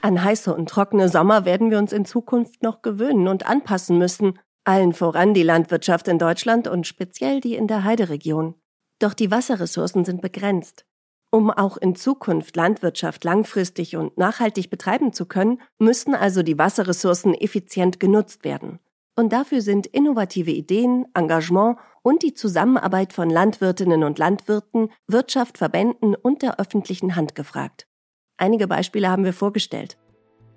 An 0.00 0.24
heiße 0.24 0.54
und 0.54 0.70
trockene 0.70 1.10
Sommer 1.10 1.44
werden 1.44 1.70
wir 1.70 1.78
uns 1.78 1.92
in 1.92 2.06
Zukunft 2.06 2.62
noch 2.62 2.80
gewöhnen 2.80 3.28
und 3.28 3.46
anpassen 3.46 3.98
müssen, 3.98 4.38
allen 4.64 4.94
voran 4.94 5.34
die 5.34 5.42
Landwirtschaft 5.42 6.08
in 6.08 6.18
Deutschland 6.18 6.66
und 6.66 6.86
speziell 6.86 7.40
die 7.40 7.54
in 7.54 7.66
der 7.66 7.84
Heideregion. 7.84 8.54
Doch 8.98 9.12
die 9.12 9.30
Wasserressourcen 9.30 10.06
sind 10.06 10.22
begrenzt. 10.22 10.86
Um 11.30 11.50
auch 11.50 11.76
in 11.76 11.96
Zukunft 11.96 12.56
Landwirtschaft 12.56 13.24
langfristig 13.24 13.96
und 13.96 14.16
nachhaltig 14.16 14.70
betreiben 14.70 15.12
zu 15.12 15.26
können, 15.26 15.60
müssten 15.78 16.14
also 16.14 16.42
die 16.42 16.56
Wasserressourcen 16.56 17.34
effizient 17.34 18.00
genutzt 18.00 18.42
werden. 18.42 18.78
Und 19.16 19.32
dafür 19.32 19.62
sind 19.62 19.86
innovative 19.86 20.50
Ideen, 20.50 21.06
Engagement 21.14 21.78
und 22.02 22.22
die 22.22 22.34
Zusammenarbeit 22.34 23.14
von 23.14 23.30
Landwirtinnen 23.30 24.04
und 24.04 24.18
Landwirten, 24.18 24.90
Wirtschaft, 25.08 25.58
Verbänden 25.58 26.14
und 26.14 26.42
der 26.42 26.60
öffentlichen 26.60 27.16
Hand 27.16 27.34
gefragt. 27.34 27.88
Einige 28.36 28.68
Beispiele 28.68 29.10
haben 29.10 29.24
wir 29.24 29.32
vorgestellt. 29.32 29.96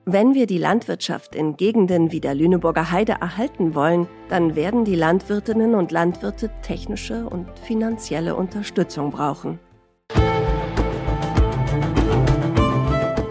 Wenn 0.05 0.33
wir 0.33 0.45
die 0.45 0.57
Landwirtschaft 0.57 1.35
in 1.35 1.55
Gegenden 1.55 2.11
wie 2.11 2.19
der 2.19 2.35
Lüneburger 2.35 2.91
Heide 2.91 3.13
erhalten 3.21 3.75
wollen, 3.75 4.07
dann 4.27 4.55
werden 4.55 4.83
die 4.83 4.95
Landwirtinnen 4.95 5.75
und 5.75 5.91
Landwirte 5.91 6.51
technische 6.61 7.29
und 7.29 7.47
finanzielle 7.59 8.35
Unterstützung 8.35 9.11
brauchen. 9.11 9.59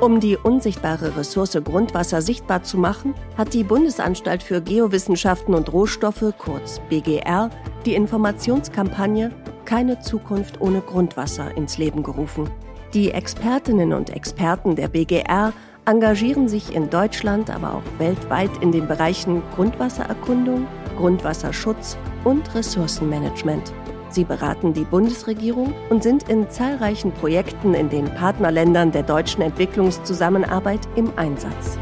Um 0.00 0.20
die 0.20 0.36
unsichtbare 0.36 1.16
Ressource 1.16 1.58
Grundwasser 1.64 2.22
sichtbar 2.22 2.62
zu 2.62 2.78
machen, 2.78 3.14
hat 3.36 3.52
die 3.52 3.64
Bundesanstalt 3.64 4.44
für 4.44 4.60
Geowissenschaften 4.60 5.54
und 5.54 5.72
Rohstoffe, 5.72 6.32
kurz 6.38 6.80
BGR, 6.88 7.50
die 7.84 7.94
Informationskampagne 7.94 9.32
Keine 9.64 9.98
Zukunft 9.98 10.60
ohne 10.60 10.82
Grundwasser 10.82 11.56
ins 11.56 11.78
Leben 11.78 12.04
gerufen. 12.04 12.48
Die 12.94 13.10
Expertinnen 13.10 13.92
und 13.92 14.10
Experten 14.10 14.76
der 14.76 14.88
BGR 14.88 15.52
engagieren 15.84 16.48
sich 16.48 16.74
in 16.74 16.88
Deutschland, 16.90 17.50
aber 17.50 17.74
auch 17.74 17.98
weltweit 17.98 18.50
in 18.62 18.70
den 18.70 18.86
Bereichen 18.86 19.42
Grundwassererkundung, 19.56 20.66
Grundwasserschutz 20.96 21.98
und 22.24 22.54
Ressourcenmanagement. 22.54 23.72
Sie 24.10 24.24
beraten 24.24 24.72
die 24.72 24.84
Bundesregierung 24.84 25.74
und 25.90 26.02
sind 26.02 26.26
in 26.28 26.50
zahlreichen 26.50 27.12
Projekten 27.12 27.74
in 27.74 27.90
den 27.90 28.06
Partnerländern 28.06 28.90
der 28.92 29.02
deutschen 29.02 29.42
Entwicklungszusammenarbeit 29.42 30.80
im 30.96 31.12
Einsatz. 31.16 31.76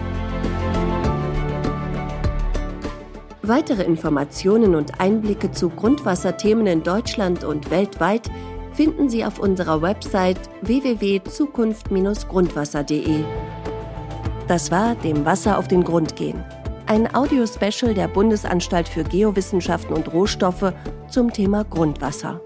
Weitere 3.42 3.84
Informationen 3.84 4.74
und 4.74 5.00
Einblicke 5.00 5.52
zu 5.52 5.68
Grundwasserthemen 5.68 6.66
in 6.66 6.82
Deutschland 6.82 7.44
und 7.44 7.70
weltweit 7.70 8.28
finden 8.72 9.08
Sie 9.08 9.24
auf 9.24 9.38
unserer 9.38 9.82
Website 9.82 10.40
www.zukunft-grundwasser.de. 10.62 13.22
Das 14.48 14.72
war 14.72 14.96
Dem 14.96 15.24
Wasser 15.24 15.58
auf 15.58 15.68
den 15.68 15.84
Grund 15.84 16.16
gehen. 16.16 16.42
Ein 16.88 17.12
Audiospecial 17.16 17.94
der 17.94 18.06
Bundesanstalt 18.06 18.86
für 18.86 19.02
Geowissenschaften 19.02 19.92
und 19.92 20.12
Rohstoffe 20.12 20.72
zum 21.08 21.32
Thema 21.32 21.64
Grundwasser. 21.64 22.40